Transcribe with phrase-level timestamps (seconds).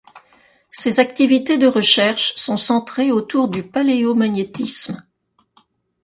[0.71, 5.03] Ses activités de recherche sont centrés autour du paléomagnétisme.